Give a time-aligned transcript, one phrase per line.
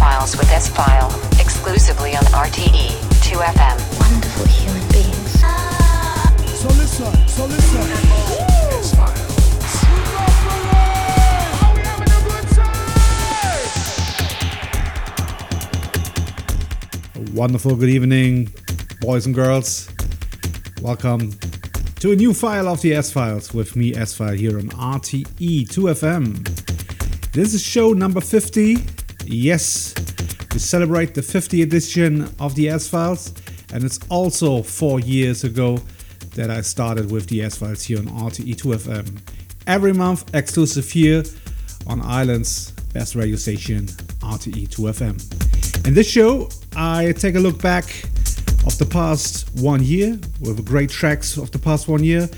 [0.00, 2.88] S-Files with S-File, exclusively on RTE
[3.20, 3.76] 2FM.
[4.00, 5.40] Wonderful human beings.
[6.58, 7.84] So listen, so listen.
[17.34, 18.48] Wonderful good evening,
[19.02, 19.90] boys and girls.
[20.80, 21.32] Welcome
[21.96, 25.68] to a new file of the S Files with me, S File, here on RTE
[25.68, 27.32] 2FM.
[27.32, 28.99] This is show number 50.
[29.32, 29.94] Yes,
[30.52, 33.32] we celebrate the 50th edition of the S Files,
[33.72, 35.78] and it's also four years ago
[36.34, 39.20] that I started with the S Files here on RTE 2FM.
[39.68, 41.22] Every month, exclusive here
[41.86, 45.86] on Ireland's best radio station, RTE 2FM.
[45.86, 47.84] In this show, I take a look back
[48.66, 52.28] of the past one year with great tracks of the past one year.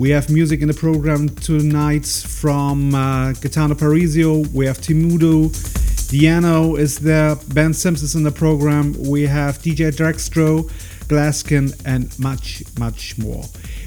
[0.00, 4.52] We have music in the program tonight from uh, Gaetano Parisio.
[4.52, 5.79] We have Temudo.
[6.10, 7.36] Deano is there.
[7.54, 8.94] Ben Simpson's in the program.
[9.08, 10.68] We have DJ Drextro,
[11.06, 13.44] Glaskin, and much, much more.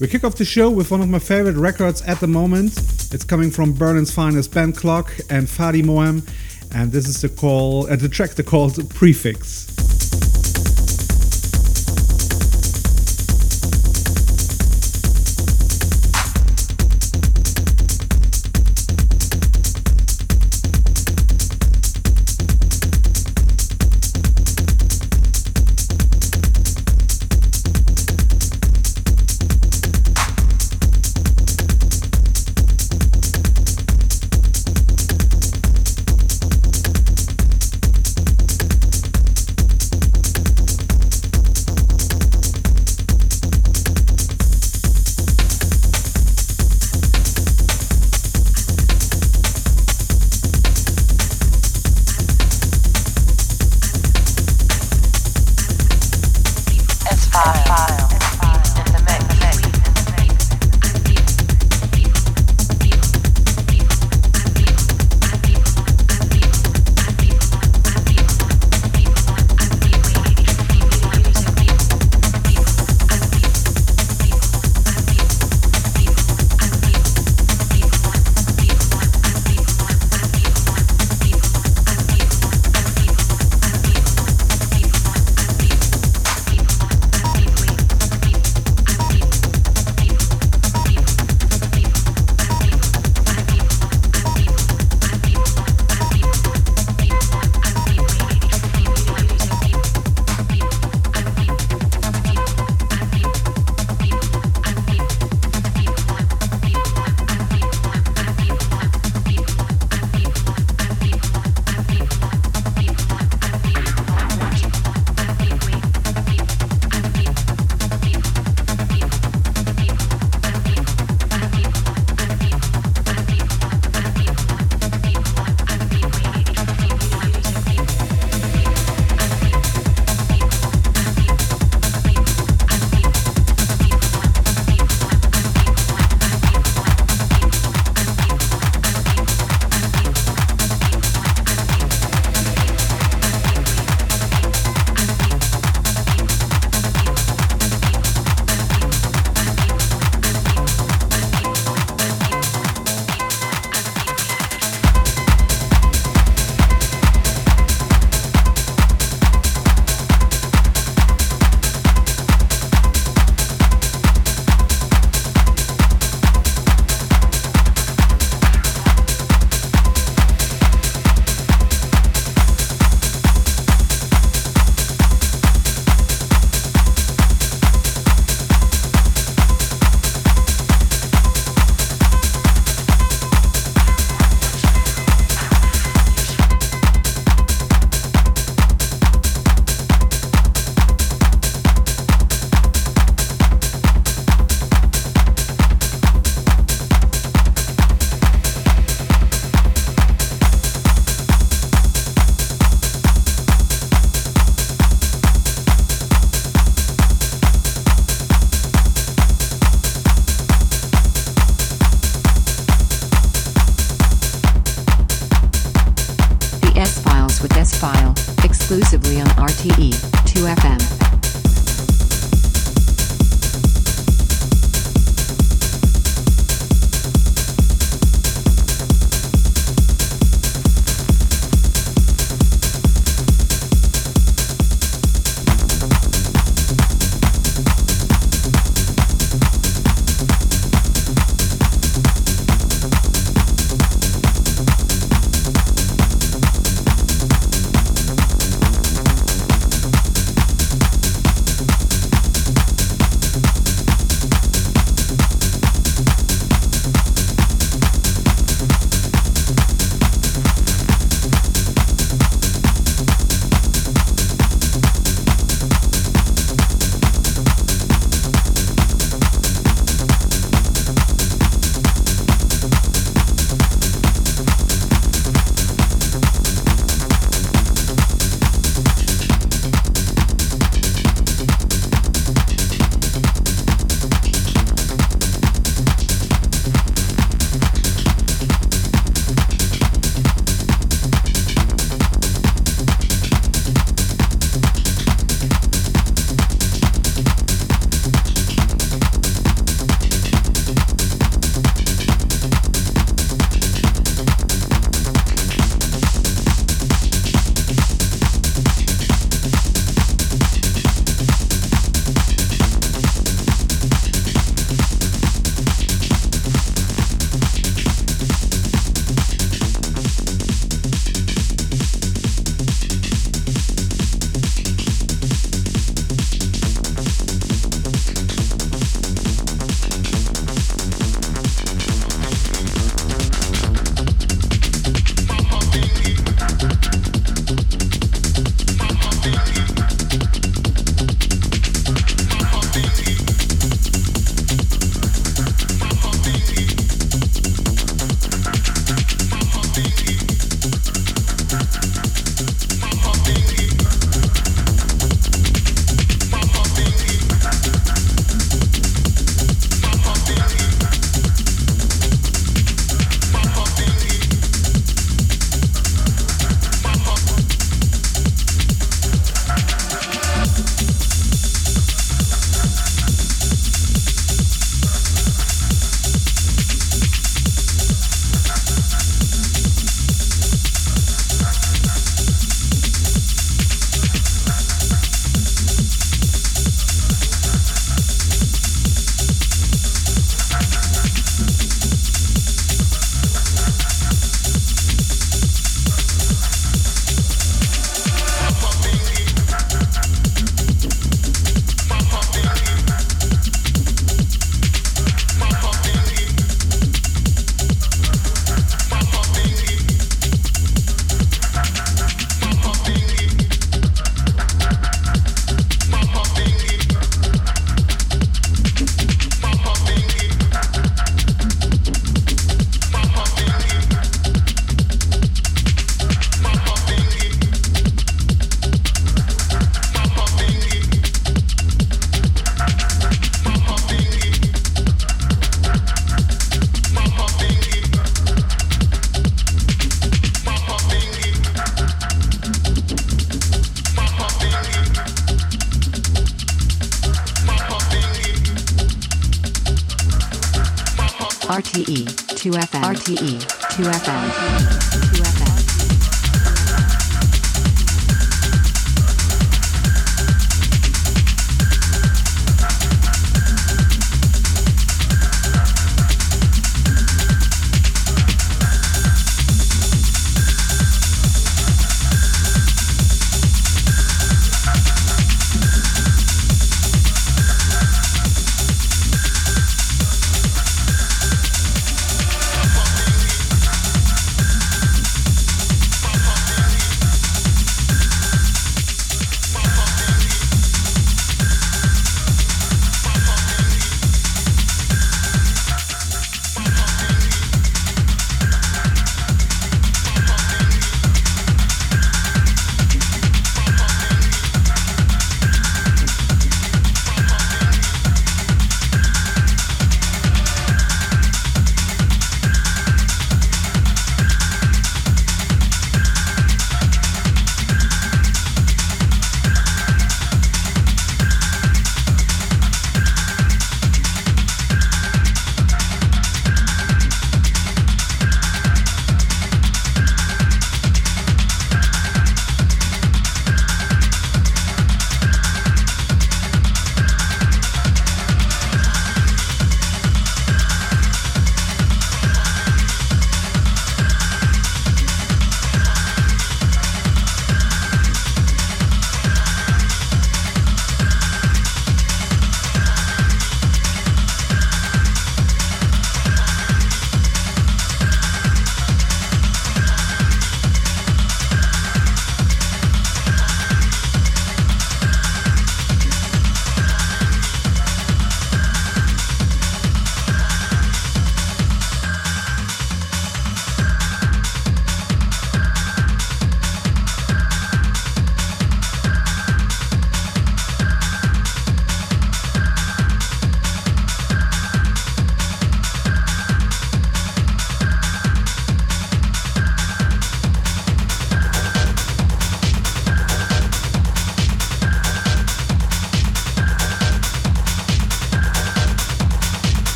[0.00, 2.78] We kick off the show with one of my favorite records at the moment.
[3.12, 6.26] It's coming from Berlin's finest Ben Klock and Fadi Mohem,
[6.74, 9.95] and this is the call, uh, the track they called Prefix.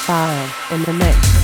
[0.00, 1.39] S-File in the mix.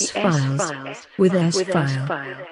[0.00, 2.49] S Files with S File.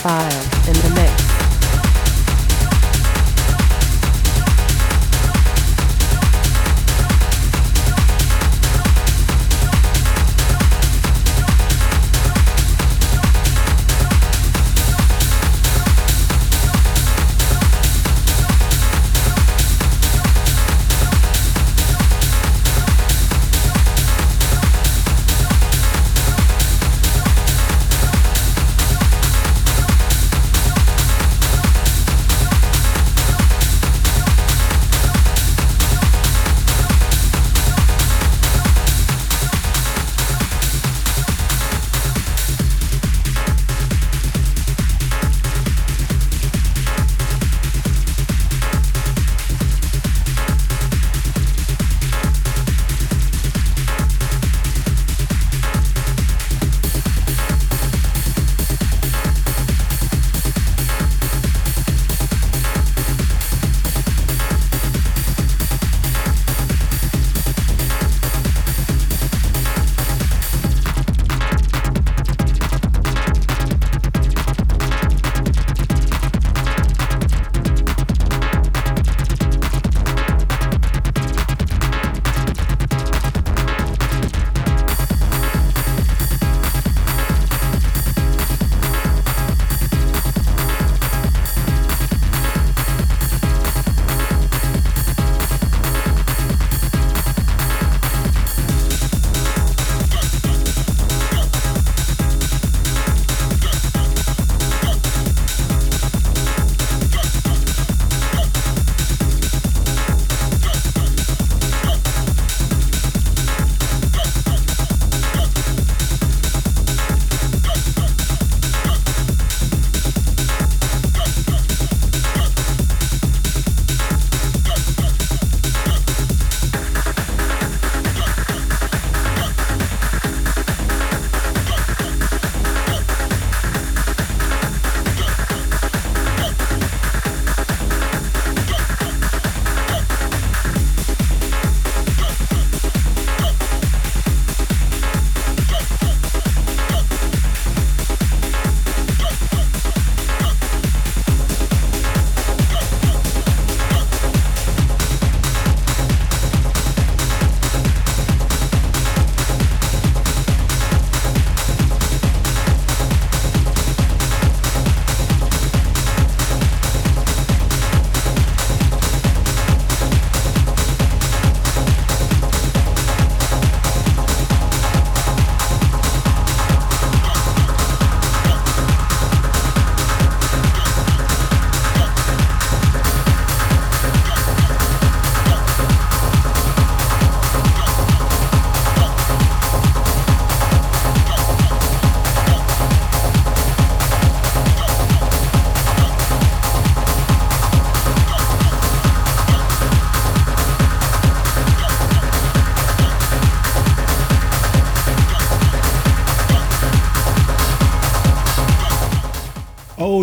[0.00, 0.49] S-File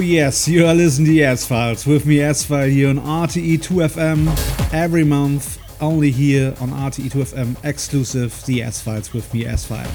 [0.08, 4.74] yes, you are listening to the S Files with me, S File, here on RTE2FM
[4.74, 9.92] every month, only here on RTE2FM exclusive, the S Files with me, S File.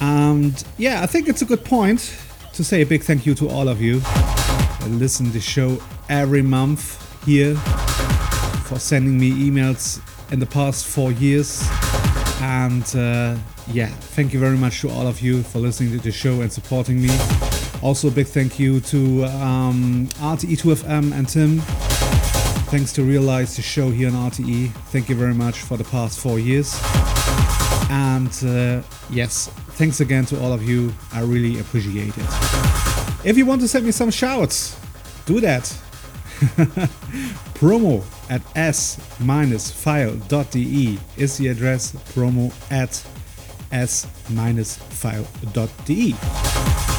[0.00, 2.14] And yeah, I think it's a good point
[2.52, 5.80] to say a big thank you to all of you that listen to the show
[6.10, 7.54] every month here
[8.66, 11.66] for sending me emails in the past four years.
[12.42, 13.36] And uh,
[13.68, 16.52] yeah, thank you very much to all of you for listening to the show and
[16.52, 17.08] supporting me.
[17.82, 21.60] Also, a big thank you to um, RTE2FM and Tim.
[22.70, 24.70] Thanks to realize the show here on RTE.
[24.90, 26.78] Thank you very much for the past four years.
[27.90, 30.92] And uh, yes, thanks again to all of you.
[31.12, 32.26] I really appreciate it.
[33.24, 34.78] If you want to send me some shouts,
[35.24, 35.64] do that.
[37.58, 39.08] promo at s-file.de
[41.16, 43.04] is the address promo at
[43.72, 44.08] s-file.de.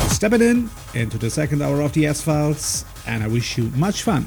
[0.10, 3.66] Step it in into the second hour of the S Files, and I wish you
[3.76, 4.26] much fun.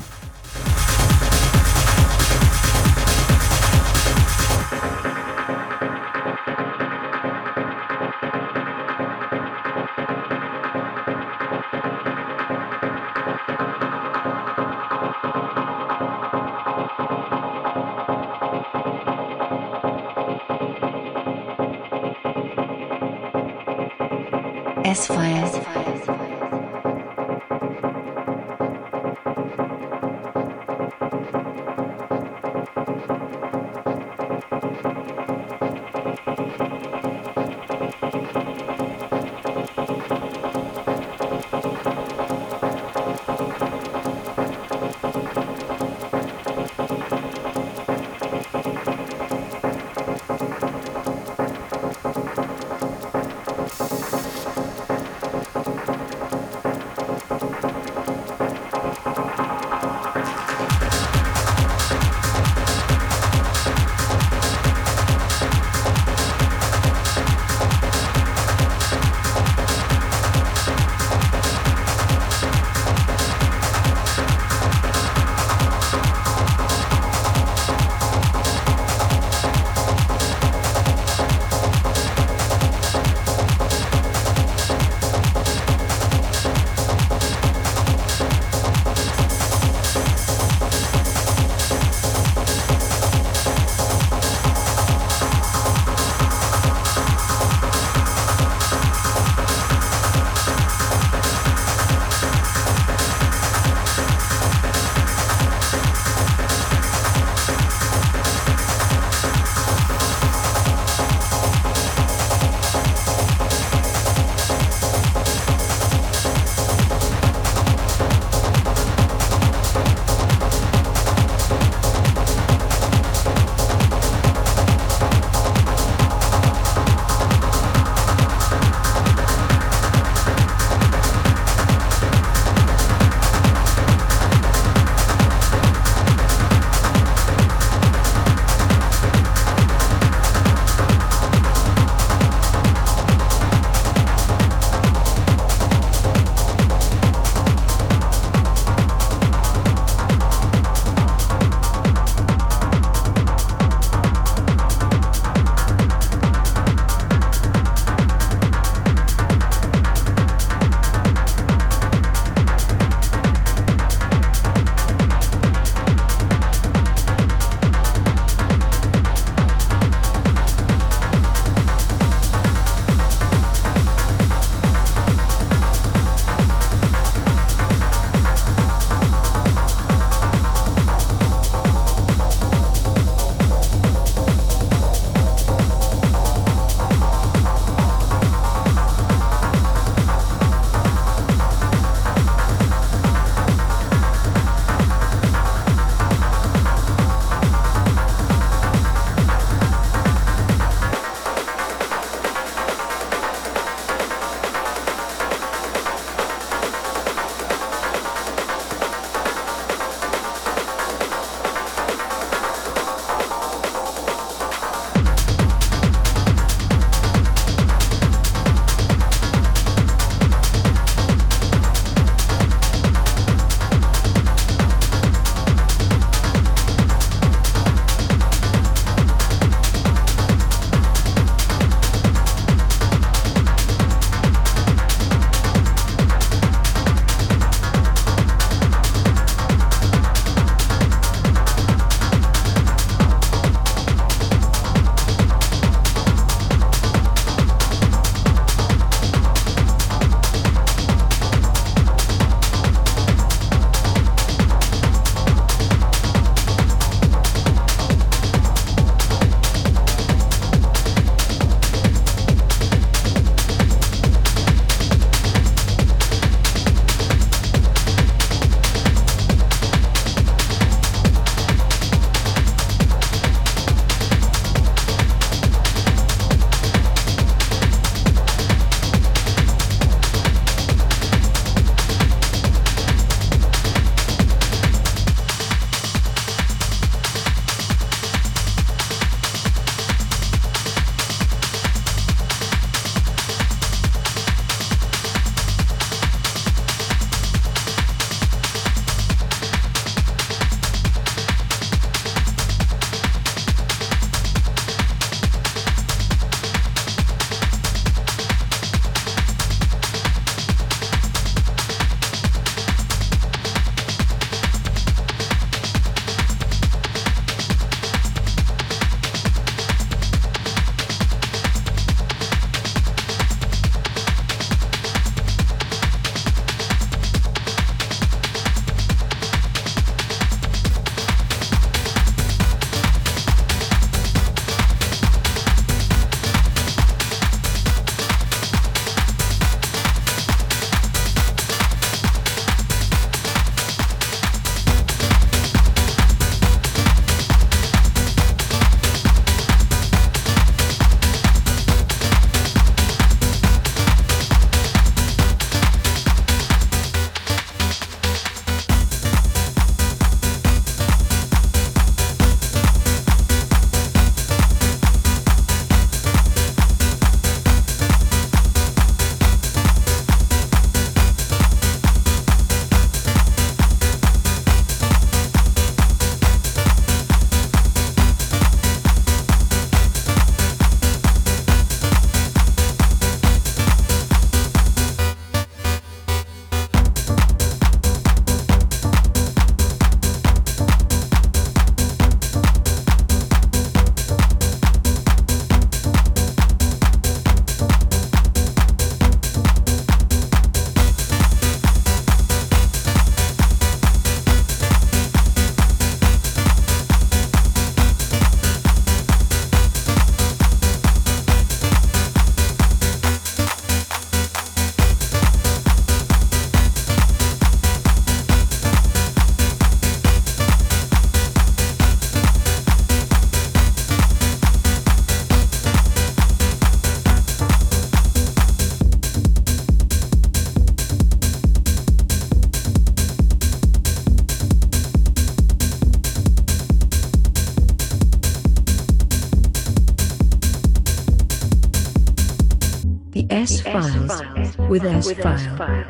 [444.72, 445.81] With S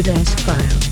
[0.00, 0.89] with S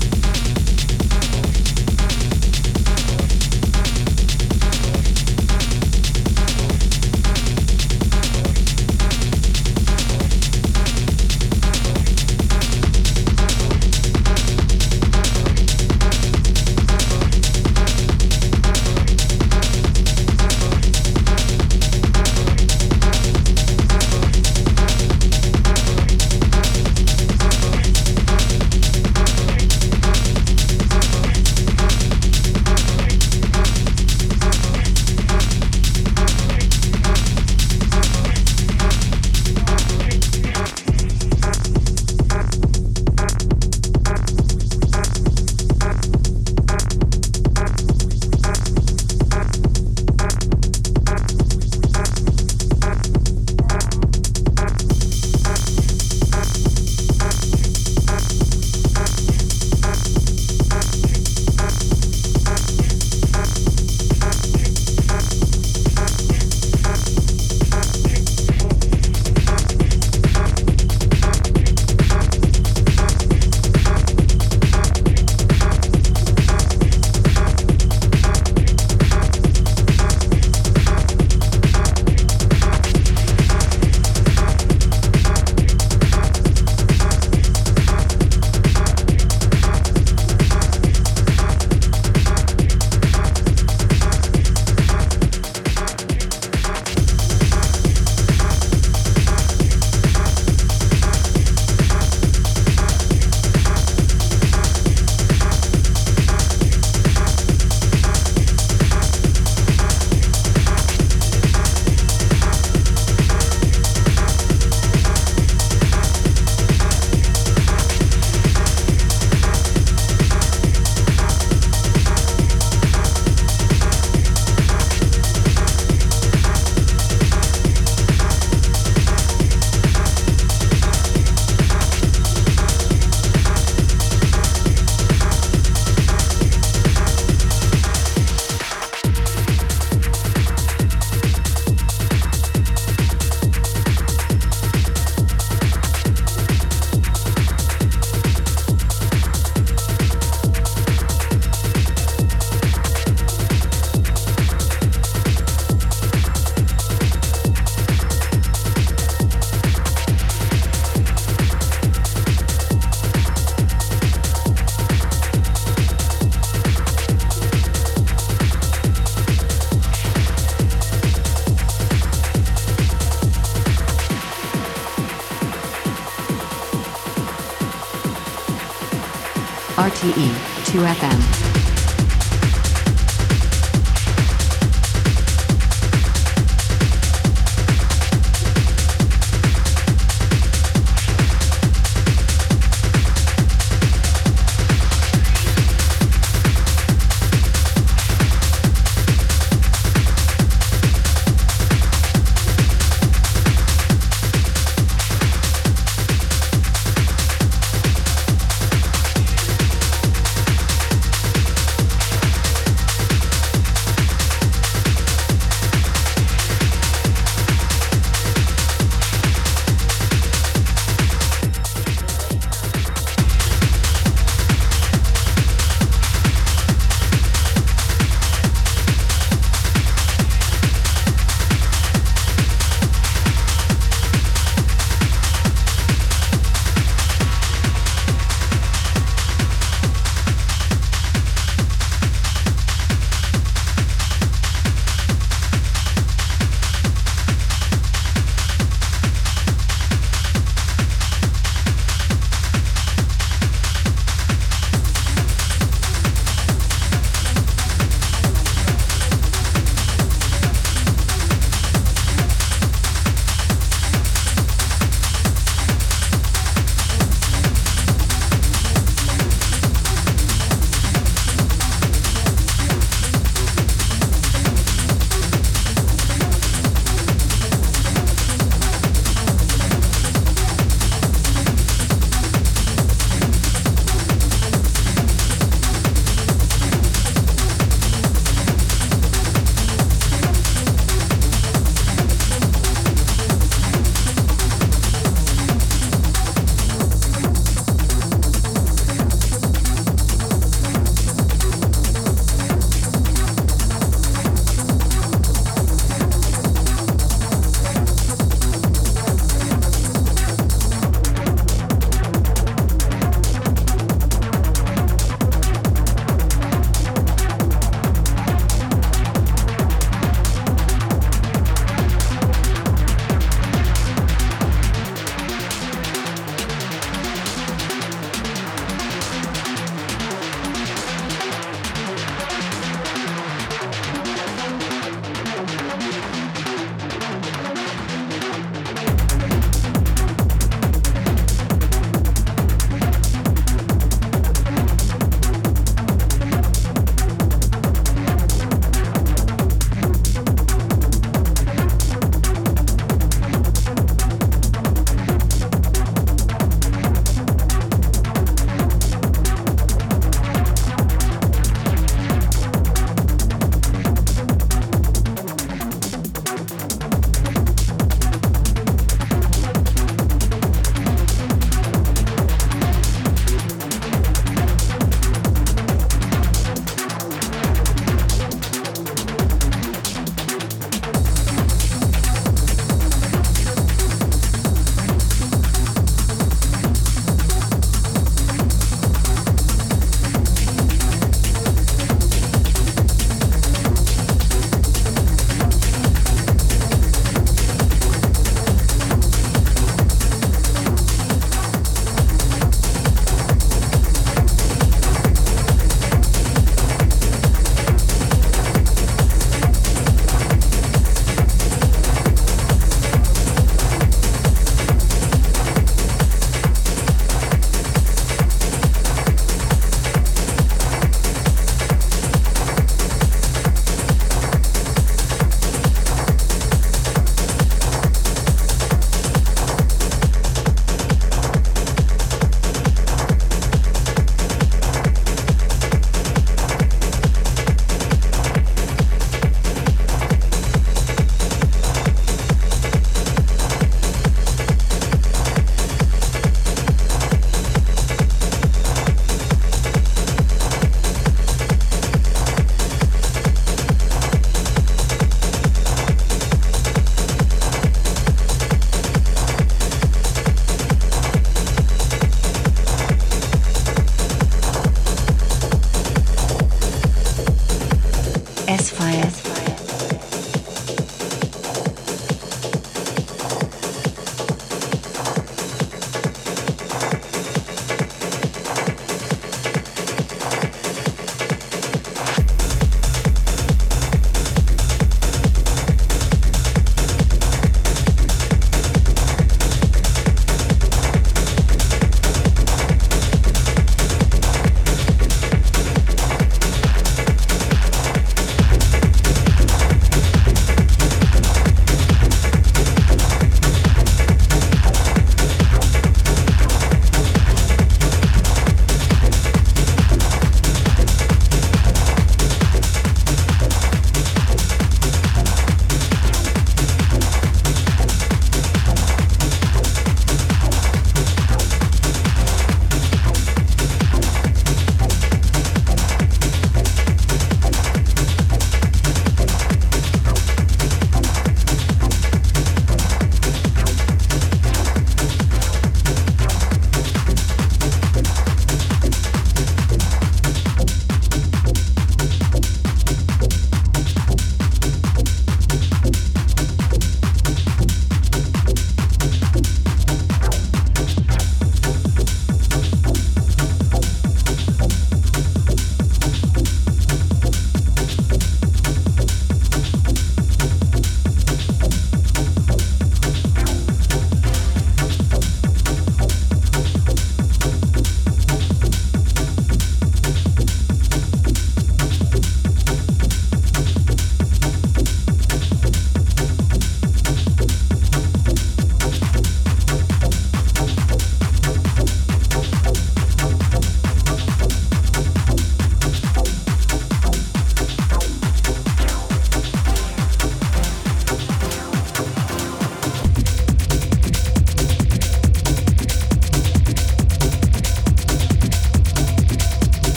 [179.99, 180.31] RTE
[180.63, 181.28] 2FM.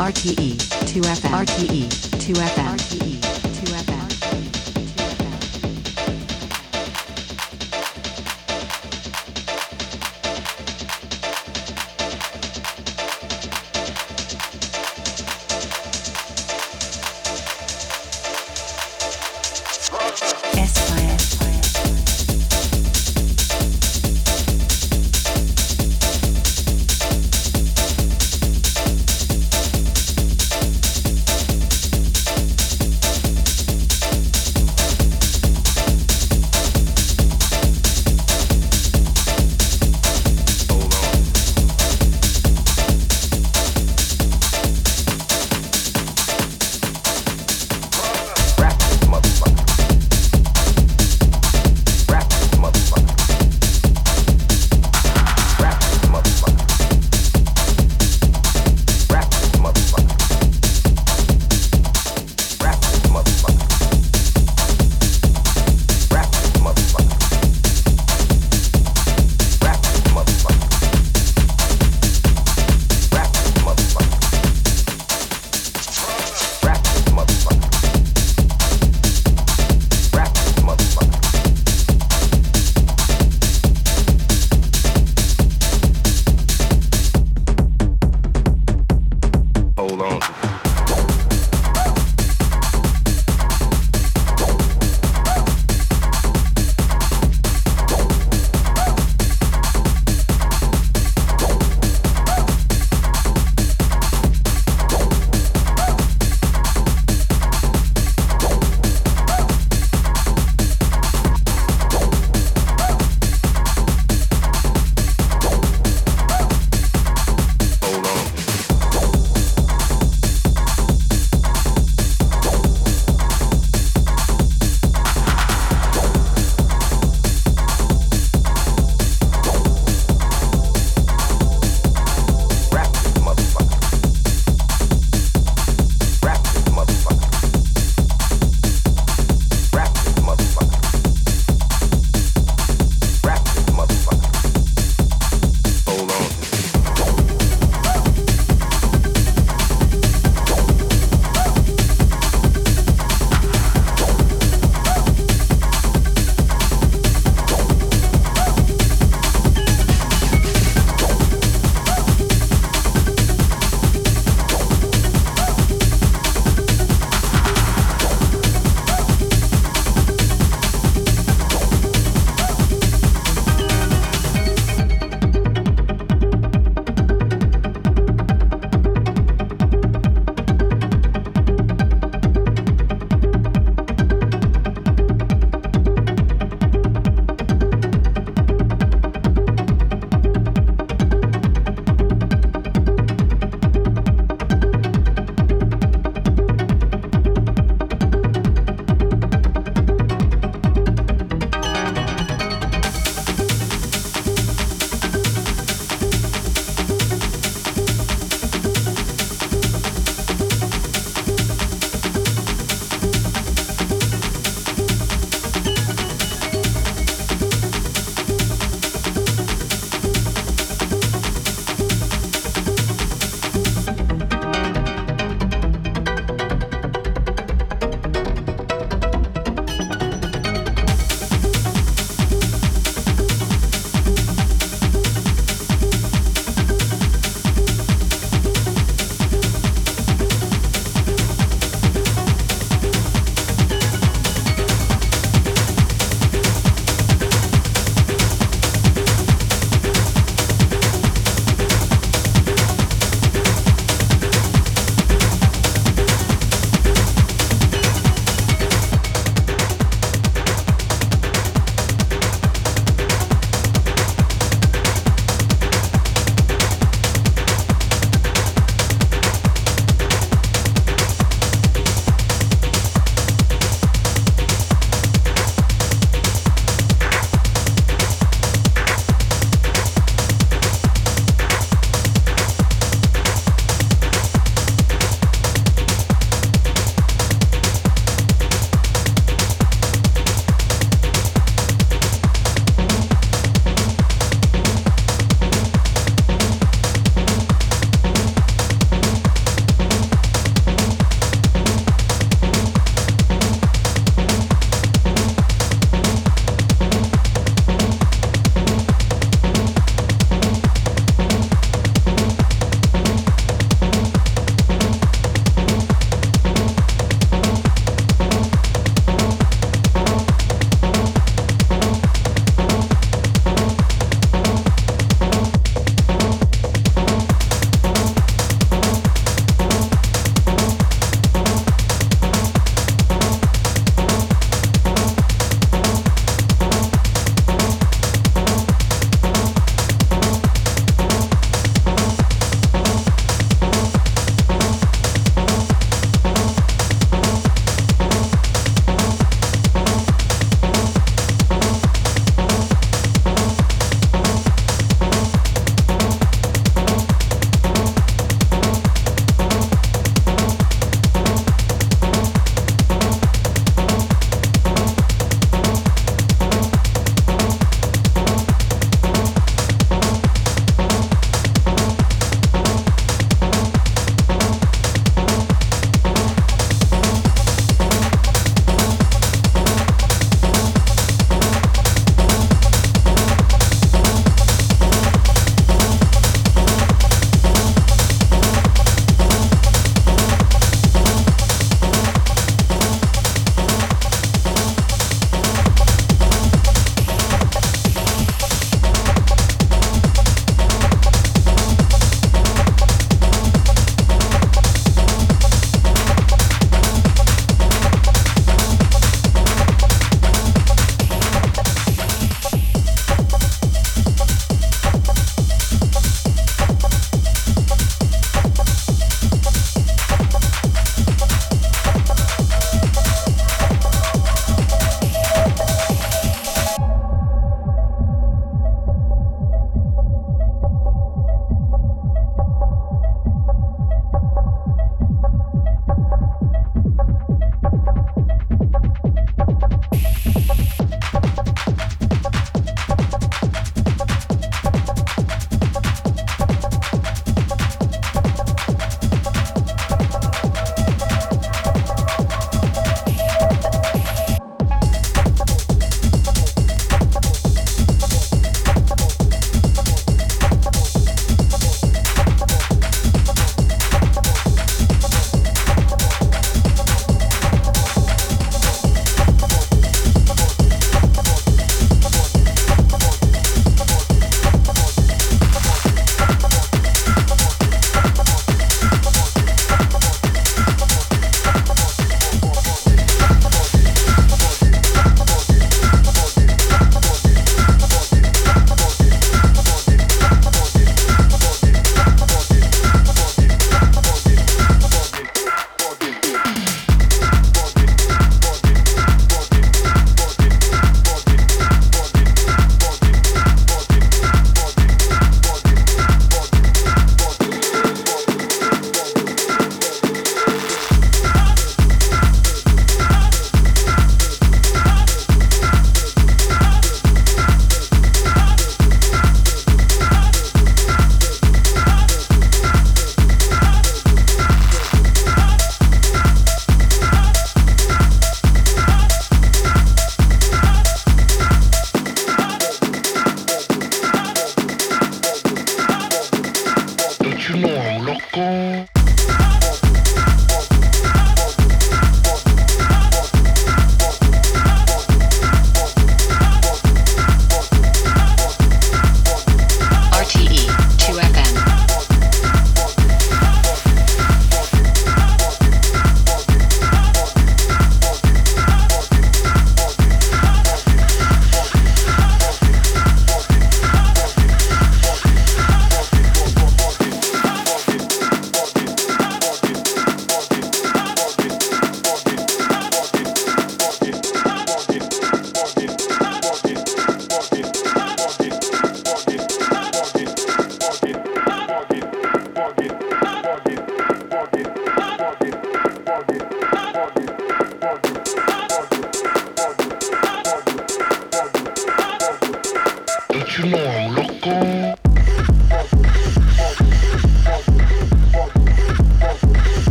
[0.00, 0.56] RTE
[0.86, 1.86] 2FM RTE
[2.24, 3.09] 2FM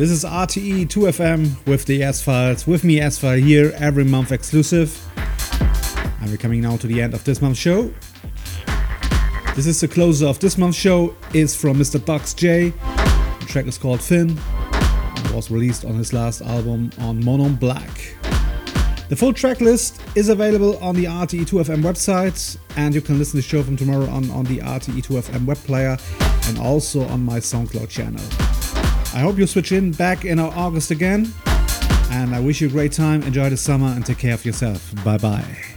[0.00, 2.66] This is RTE 2FM with the S Files.
[2.66, 4.98] With me, S File here, every month exclusive.
[6.22, 7.92] And we're coming now to the end of this month's show.
[9.54, 11.14] This is the closer of this month's show.
[11.34, 12.02] is from Mr.
[12.02, 12.70] Docs J.
[12.70, 14.40] The track is called Finn.
[15.16, 18.16] It was released on his last album on Monnom Black.
[19.10, 23.36] The full track list is available on the RTE2FM website, and you can listen to
[23.36, 25.98] the show from tomorrow on, on the RTE2FM web player
[26.46, 28.49] and also on my SoundCloud channel.
[29.12, 31.32] I hope you'll switch in back in August again,
[32.10, 34.92] and I wish you a great time, enjoy the summer, and take care of yourself.
[35.04, 35.69] Bye bye.